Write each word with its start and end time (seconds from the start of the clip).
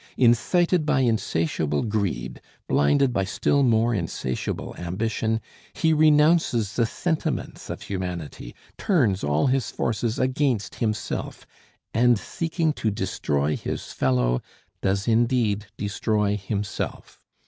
Incited 0.17 0.83
by 0.83 1.01
insatiable 1.01 1.83
greed, 1.83 2.41
blinded 2.67 3.13
by 3.13 3.23
still 3.23 3.61
more 3.61 3.93
insatiable 3.93 4.75
ambition, 4.77 5.39
he 5.73 5.93
renounces 5.93 6.73
the 6.75 6.87
sentiments 6.87 7.69
of 7.69 7.83
humanity, 7.83 8.55
turns 8.79 9.23
all 9.23 9.45
his 9.45 9.69
forces 9.69 10.17
against 10.17 10.73
himself, 10.81 11.45
and 11.93 12.17
seeking 12.17 12.73
to 12.73 12.89
destroy 12.89 13.55
his 13.55 13.91
fellow, 13.91 14.41
does 14.81 15.07
indeed 15.07 15.67
destroy 15.77 16.35
himself. 16.35 17.21